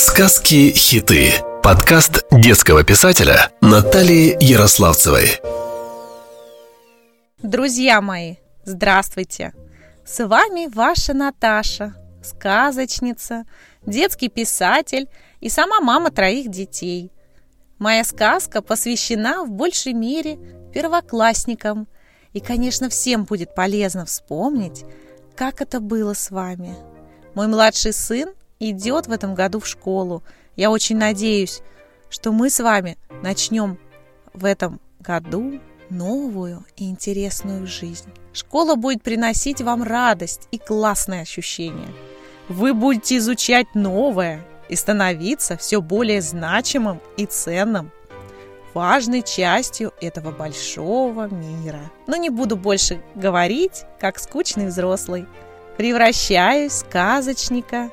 Сказки-хиты. 0.00 1.32
Подкаст 1.60 2.24
детского 2.30 2.84
писателя 2.84 3.50
Натальи 3.60 4.36
Ярославцевой. 4.40 5.40
Друзья 7.42 8.00
мои, 8.00 8.36
здравствуйте! 8.64 9.54
С 10.06 10.24
вами 10.24 10.72
ваша 10.72 11.14
Наташа, 11.14 11.96
сказочница, 12.22 13.42
детский 13.84 14.28
писатель 14.28 15.08
и 15.40 15.48
сама 15.48 15.80
мама 15.80 16.12
троих 16.12 16.48
детей. 16.48 17.10
Моя 17.80 18.04
сказка 18.04 18.62
посвящена 18.62 19.42
в 19.42 19.50
большей 19.50 19.94
мере 19.94 20.38
первоклассникам. 20.72 21.88
И, 22.32 22.38
конечно, 22.38 22.88
всем 22.88 23.24
будет 23.24 23.52
полезно 23.52 24.06
вспомнить, 24.06 24.84
как 25.34 25.60
это 25.60 25.80
было 25.80 26.14
с 26.14 26.30
вами. 26.30 26.76
Мой 27.34 27.48
младший 27.48 27.92
сын 27.92 28.32
идет 28.60 29.06
в 29.06 29.12
этом 29.12 29.34
году 29.34 29.60
в 29.60 29.66
школу. 29.66 30.22
Я 30.56 30.70
очень 30.70 30.96
надеюсь, 30.96 31.62
что 32.10 32.32
мы 32.32 32.50
с 32.50 32.60
вами 32.60 32.98
начнем 33.22 33.78
в 34.32 34.44
этом 34.44 34.80
году 35.00 35.60
новую 35.90 36.64
и 36.76 36.88
интересную 36.88 37.66
жизнь. 37.66 38.10
Школа 38.32 38.74
будет 38.74 39.02
приносить 39.02 39.60
вам 39.60 39.82
радость 39.82 40.48
и 40.50 40.58
классные 40.58 41.22
ощущения. 41.22 41.88
Вы 42.48 42.74
будете 42.74 43.18
изучать 43.18 43.74
новое 43.74 44.44
и 44.68 44.76
становиться 44.76 45.56
все 45.56 45.80
более 45.80 46.20
значимым 46.20 47.00
и 47.16 47.26
ценным, 47.26 47.90
важной 48.74 49.22
частью 49.22 49.92
этого 50.00 50.30
большого 50.30 51.28
мира. 51.28 51.90
Но 52.06 52.16
не 52.16 52.30
буду 52.30 52.56
больше 52.56 53.02
говорить, 53.14 53.84
как 53.98 54.18
скучный 54.18 54.66
взрослый. 54.66 55.26
Превращаюсь 55.76 56.72
в 56.72 56.76
сказочника 56.76 57.90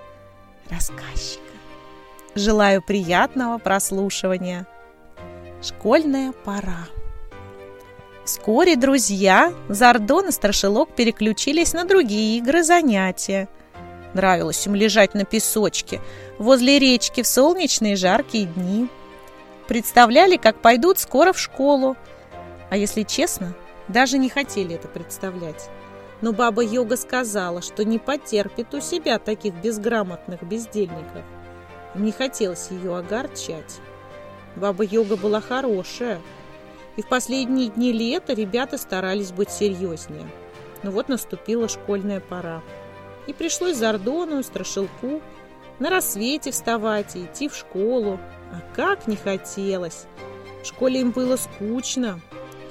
рассказчика. 0.70 1.42
Желаю 2.36 2.82
приятного 2.82 3.58
прослушивания. 3.58 4.68
Школьная 5.62 6.32
пора. 6.32 6.88
Вскоре 8.26 8.76
друзья 8.76 9.54
Зардон 9.70 10.30
и 10.30 10.32
Страшилок 10.32 10.90
переключились 10.96 11.74
на 11.74 11.86
другие 11.86 12.38
игры 12.38 12.64
занятия. 12.64 13.48
Нравилось 14.14 14.66
им 14.66 14.76
лежать 14.76 15.14
на 15.14 15.26
песочке 15.26 16.02
возле 16.40 16.80
речки 16.80 17.22
в 17.22 17.28
солнечные 17.28 17.96
жаркие 17.96 18.46
дни. 18.46 18.88
Представляли, 19.68 20.38
как 20.38 20.62
пойдут 20.62 21.00
скоро 21.00 21.34
в 21.34 21.40
школу. 21.40 21.96
А 22.70 22.78
если 22.78 23.04
честно, 23.04 23.54
даже 23.88 24.18
не 24.18 24.30
хотели 24.30 24.76
это 24.76 24.88
представлять 24.88 25.70
но 26.26 26.34
баба 26.34 26.64
Йога 26.64 26.98
сказала, 26.98 27.62
что 27.62 27.86
не 27.86 28.00
потерпит 28.00 28.74
у 28.74 28.82
себя 28.82 29.20
таких 29.20 29.54
безграмотных 29.62 30.42
бездельников. 30.42 31.24
Не 31.94 32.12
хотелось 32.12 32.72
ее 32.72 32.98
огорчать. 32.98 33.80
Баба 34.56 34.84
Йога 34.84 35.18
была 35.18 35.40
хорошая, 35.40 36.20
и 36.96 37.04
в 37.04 37.08
последние 37.08 37.70
дни 37.70 37.92
лета 37.92 38.34
ребята 38.34 38.80
старались 38.80 39.34
быть 39.34 39.52
серьезнее. 39.52 40.26
Но 40.82 40.90
вот 40.90 41.10
наступила 41.10 41.70
школьная 41.70 42.22
пора. 42.22 42.64
И 43.28 43.34
пришлось 43.34 43.78
Зардону 43.78 44.42
Страшилку 44.42 45.22
на 45.78 45.92
рассвете 45.92 46.50
вставать 46.50 47.16
и 47.16 47.26
идти 47.26 47.48
в 47.48 47.56
школу. 47.56 48.20
А 48.52 48.62
как 48.76 49.06
не 49.06 49.16
хотелось! 49.16 50.08
В 50.64 50.66
школе 50.66 51.02
им 51.02 51.12
было 51.12 51.36
скучно, 51.36 52.20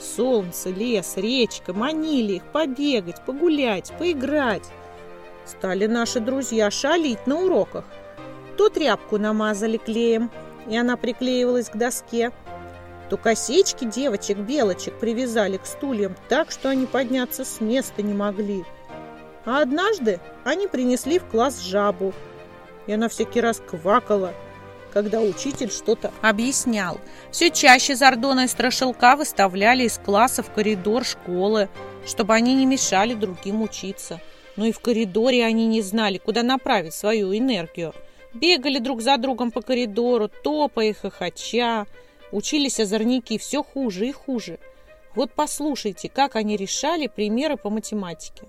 Солнце, 0.05 0.71
лес, 0.71 1.15
речка 1.17 1.73
манили 1.73 2.35
их 2.35 2.45
побегать, 2.45 3.25
погулять, 3.25 3.93
поиграть. 3.99 4.71
Стали 5.47 5.87
наши 5.87 6.21
друзья 6.21 6.71
шалить 6.71 7.27
на 7.27 7.41
уроках. 7.41 7.85
То 8.57 8.69
тряпку 8.69 9.19
намазали 9.19 9.79
клеем, 9.79 10.31
и 10.69 10.77
она 10.77 10.97
приклеивалась 10.97 11.71
к 11.71 11.77
доске, 11.77 12.31
то 13.11 13.17
косички 13.17 13.85
девочек-белочек 13.85 14.99
привязали 14.99 15.57
к 15.57 15.67
стульям 15.67 16.15
так, 16.29 16.51
что 16.51 16.69
они 16.71 16.87
подняться 16.87 17.45
с 17.45 17.61
места 17.61 18.03
не 18.03 18.15
могли. 18.15 18.65
А 19.45 19.61
однажды 19.61 20.21
они 20.45 20.69
принесли 20.69 21.19
в 21.19 21.25
класс 21.25 21.61
жабу, 21.61 22.13
и 22.87 22.93
она 22.93 23.09
всякий 23.09 23.41
раз 23.41 23.61
квакала– 23.67 24.33
когда 24.95 25.21
учитель 25.21 25.73
что-то 25.73 26.13
объяснял. 26.23 26.99
Все 27.33 27.51
чаще 27.51 27.97
Зардона 27.97 28.45
и 28.45 28.47
Страшилка 28.47 29.17
выставляли 29.17 29.83
из 29.83 29.99
класса 29.99 30.45
в 30.45 30.53
коридор 30.53 31.05
школы, 31.05 31.69
чтобы 32.07 32.33
они 32.35 32.55
не 32.55 32.65
мешали 32.65 33.15
другим 33.15 33.61
учиться. 33.61 34.21
Но 34.57 34.67
и 34.67 34.73
в 34.73 34.79
коридоре 34.79 35.45
они 35.45 35.67
не 35.67 35.83
знали, 35.83 36.19
куда 36.19 36.45
направить 36.45 36.95
свою 36.95 37.37
энергию. 37.37 37.93
Бегали 38.35 38.79
друг 38.79 39.03
за 39.03 39.17
другом 39.17 39.51
по 39.51 39.63
коридору, 39.63 40.29
топая 40.29 40.91
и 40.91 40.93
хохоча. 40.93 41.87
Учились 42.31 42.79
озорники 42.79 43.37
все 43.37 43.65
хуже 43.65 44.07
и 44.07 44.13
хуже. 44.13 44.61
Вот 45.17 45.33
послушайте, 45.35 46.09
как 46.09 46.37
они 46.37 46.57
решали 46.57 47.09
примеры 47.09 47.57
по 47.57 47.69
математике. 47.69 48.45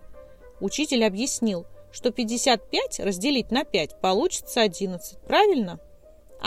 Учитель 0.60 1.06
объяснил, 1.06 1.66
что 1.92 2.12
55 2.12 3.00
разделить 3.00 3.50
на 3.50 3.64
5 3.64 4.00
получится 4.00 4.62
11. 4.62 5.18
Правильно? 5.28 5.80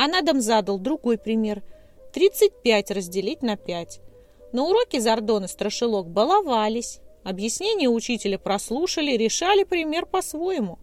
А 0.01 0.07
на 0.07 0.23
дом 0.23 0.41
задал 0.41 0.79
другой 0.79 1.19
пример. 1.19 1.65
35 2.13 2.93
разделить 2.93 3.43
на 3.43 3.57
5. 3.57 4.01
На 4.53 4.63
уроке 4.63 5.01
Зардон 5.01 5.47
и 5.47 5.49
Страшилок 5.49 6.09
баловались. 6.09 7.01
Объяснения 7.25 7.89
учителя 7.89 8.39
прослушали, 8.39 9.17
решали 9.17 9.65
пример 9.65 10.07
по-своему. 10.07 10.79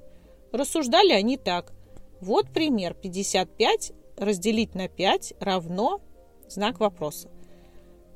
Рассуждали 0.52 1.14
они 1.14 1.38
так. 1.38 1.72
Вот 2.20 2.50
пример. 2.50 2.94
55 2.94 3.94
разделить 4.18 4.76
на 4.76 4.90
5 4.90 5.36
равно 5.40 6.02
знак 6.50 6.82
вопроса. 6.82 7.30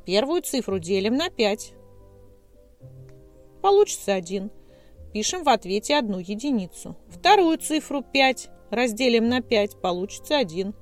Первую 0.06 0.42
цифру 0.42 0.80
делим 0.80 1.16
на 1.16 1.30
5. 1.30 1.76
Получится 3.62 4.16
1. 4.16 4.52
Пишем 5.14 5.44
в 5.46 5.50
ответе 5.50 5.96
одну 5.96 6.20
единицу. 6.20 6.98
Вторую 7.08 7.58
цифру 7.58 8.04
5 8.04 8.50
разделим 8.70 9.30
на 9.30 9.42
5. 9.42 9.80
Получится 9.80 10.38
1. 10.38 10.74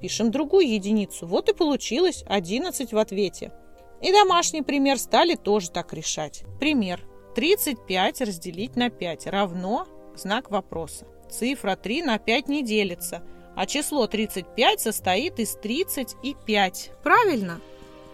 Пишем 0.00 0.30
другую 0.30 0.68
единицу. 0.68 1.26
Вот 1.26 1.48
и 1.48 1.54
получилось 1.54 2.24
11 2.26 2.92
в 2.92 2.98
ответе. 2.98 3.52
И 4.00 4.12
домашний 4.12 4.62
пример 4.62 4.98
стали 4.98 5.34
тоже 5.34 5.70
так 5.70 5.92
решать. 5.92 6.44
Пример. 6.58 7.04
35 7.34 8.22
разделить 8.22 8.76
на 8.76 8.90
5 8.90 9.26
равно 9.26 9.86
знак 10.16 10.50
вопроса. 10.50 11.06
Цифра 11.30 11.76
3 11.76 12.02
на 12.02 12.18
5 12.18 12.48
не 12.48 12.64
делится, 12.64 13.22
а 13.54 13.66
число 13.66 14.06
35 14.06 14.80
состоит 14.80 15.38
из 15.38 15.54
30 15.54 16.16
и 16.22 16.34
5. 16.34 16.90
Правильно? 17.04 17.60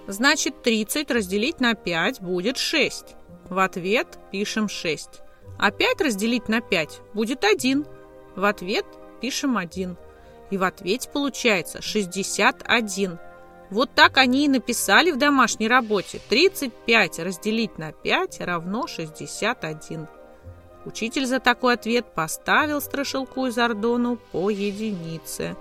Значит, 0.06 0.62
30 0.62 1.10
разделить 1.10 1.60
на 1.60 1.74
5 1.74 2.20
будет 2.20 2.58
6. 2.58 3.16
В 3.48 3.58
ответ 3.58 4.18
пишем 4.30 4.68
6. 4.68 5.08
А 5.58 5.70
5 5.70 6.00
разделить 6.00 6.48
на 6.48 6.60
5 6.60 7.00
будет 7.14 7.44
1. 7.44 7.86
В 8.36 8.44
ответ 8.44 8.84
пишем 9.20 9.56
1. 9.56 9.96
И 10.50 10.56
в 10.56 10.62
ответе 10.62 11.08
получается 11.10 11.82
61. 11.82 13.18
Вот 13.70 13.90
так 13.94 14.16
они 14.16 14.46
и 14.46 14.48
написали 14.48 15.10
в 15.10 15.18
домашней 15.18 15.68
работе. 15.68 16.20
35 16.28 17.18
разделить 17.18 17.78
на 17.78 17.92
5 17.92 18.40
равно 18.42 18.86
61. 18.86 20.06
Учитель 20.84 21.26
за 21.26 21.40
такой 21.40 21.74
ответ 21.74 22.06
поставил 22.14 22.80
Страшилку 22.80 23.46
из 23.46 23.58
Ордону 23.58 24.18
по 24.30 24.50
единице 24.50 25.56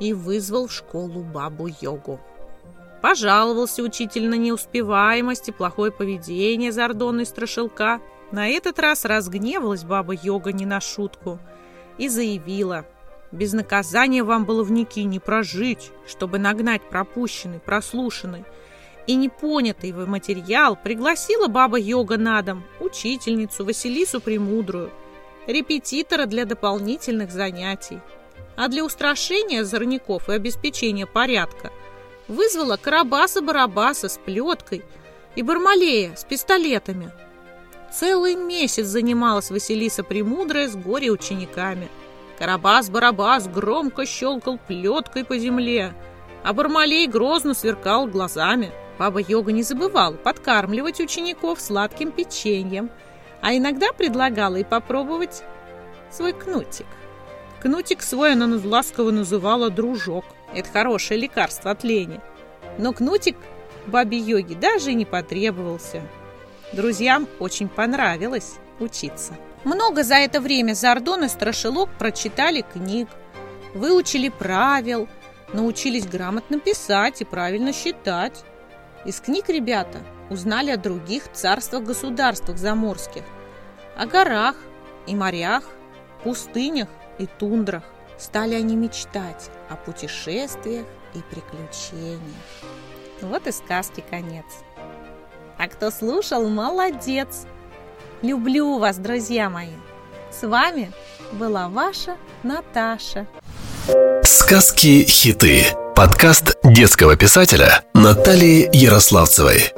и 0.00 0.12
вызвал 0.12 0.66
в 0.66 0.72
школу 0.72 1.22
бабу-йогу. 1.22 2.18
Пожаловался 3.00 3.82
учитель 3.82 4.28
на 4.28 4.34
неуспеваемость 4.34 5.48
и 5.48 5.52
плохое 5.52 5.92
поведение 5.92 6.72
Зардона 6.72 7.20
и 7.20 7.24
Страшилка. 7.24 8.00
На 8.32 8.48
этот 8.48 8.80
раз 8.80 9.04
разгневалась 9.04 9.84
баба-йога 9.84 10.52
не 10.52 10.66
на 10.66 10.80
шутку 10.80 11.38
и 11.96 12.08
заявила– 12.08 12.86
без 13.32 13.52
наказания 13.52 14.24
вам 14.24 14.44
было 14.44 14.62
в 14.62 14.72
Ники 14.72 15.00
не 15.00 15.18
прожить, 15.18 15.92
чтобы 16.06 16.38
нагнать 16.38 16.82
пропущенный, 16.82 17.60
прослушанный 17.60 18.44
и 19.06 19.14
непонятый 19.14 19.92
вы 19.92 20.06
материал 20.06 20.76
пригласила 20.76 21.48
баба-йога 21.48 22.16
на 22.16 22.42
дом, 22.42 22.64
учительницу 22.80 23.64
Василису 23.64 24.20
Премудрую, 24.20 24.90
репетитора 25.46 26.26
для 26.26 26.44
дополнительных 26.44 27.30
занятий. 27.30 28.00
А 28.56 28.68
для 28.68 28.84
устрашения 28.84 29.64
зорняков 29.64 30.28
и 30.28 30.32
обеспечения 30.32 31.06
порядка 31.06 31.72
вызвала 32.28 32.76
Карабаса-Барабаса 32.76 34.08
с 34.08 34.18
плеткой 34.18 34.84
и 35.34 35.42
Бармалея 35.42 36.14
с 36.14 36.24
пистолетами. 36.24 37.10
Целый 37.92 38.36
месяц 38.36 38.86
занималась 38.86 39.50
Василиса 39.50 40.04
Премудрая 40.04 40.68
с 40.68 40.76
горе-учениками– 40.76 41.88
Карабас-барабас 42.40 43.48
громко 43.48 44.06
щелкал 44.06 44.58
плеткой 44.66 45.26
по 45.26 45.36
земле, 45.36 45.92
а 46.42 46.54
Бармалей 46.54 47.06
грозно 47.06 47.52
сверкал 47.52 48.06
глазами. 48.06 48.72
Баба-йога 48.98 49.52
не 49.52 49.62
забывала 49.62 50.14
подкармливать 50.14 51.00
учеников 51.00 51.60
сладким 51.60 52.10
печеньем, 52.10 52.90
а 53.42 53.54
иногда 53.54 53.92
предлагала 53.92 54.56
и 54.56 54.64
попробовать 54.64 55.42
свой 56.10 56.32
кнутик. 56.32 56.86
Кнутик 57.60 58.00
свой 58.00 58.32
она 58.32 58.58
ласково 58.64 59.10
называла 59.10 59.68
дружок. 59.68 60.24
Это 60.54 60.70
хорошее 60.70 61.20
лекарство 61.20 61.70
от 61.70 61.84
лени. 61.84 62.20
Но 62.78 62.94
кнутик 62.94 63.36
бабе 63.86 64.16
Йоги 64.16 64.54
даже 64.54 64.92
и 64.92 64.94
не 64.94 65.04
потребовался. 65.04 66.00
Друзьям 66.72 67.28
очень 67.38 67.68
понравилось 67.68 68.54
учиться. 68.78 69.34
Много 69.64 70.04
за 70.04 70.14
это 70.16 70.40
время 70.40 70.72
Зардон 70.74 71.24
и 71.24 71.28
Страшилок 71.28 71.90
прочитали 71.98 72.62
книг, 72.62 73.08
выучили 73.74 74.30
правил, 74.30 75.06
научились 75.52 76.06
грамотно 76.06 76.58
писать 76.58 77.20
и 77.20 77.24
правильно 77.24 77.72
считать. 77.72 78.42
Из 79.04 79.20
книг 79.20 79.48
ребята 79.48 79.98
узнали 80.30 80.70
о 80.70 80.76
других 80.76 81.30
царствах-государствах 81.32 82.56
заморских, 82.56 83.24
о 83.96 84.06
горах 84.06 84.56
и 85.06 85.14
морях, 85.14 85.64
пустынях 86.24 86.88
и 87.18 87.26
тундрах. 87.26 87.84
Стали 88.18 88.54
они 88.54 88.76
мечтать 88.76 89.50
о 89.68 89.76
путешествиях 89.76 90.86
и 91.14 91.18
приключениях. 91.30 92.20
Вот 93.22 93.46
и 93.46 93.52
сказки 93.52 94.04
конец. 94.08 94.44
А 95.58 95.68
кто 95.68 95.90
слушал, 95.90 96.48
молодец! 96.48 97.46
Люблю 98.22 98.78
вас, 98.78 98.98
друзья 98.98 99.48
мои! 99.48 99.70
С 100.30 100.46
вами 100.46 100.92
была 101.32 101.68
ваша 101.68 102.16
Наташа. 102.42 103.26
Сказки-хиты. 104.22 105.64
Подкаст 105.96 106.58
детского 106.62 107.16
писателя 107.16 107.82
Натальи 107.94 108.68
Ярославцевой. 108.74 109.72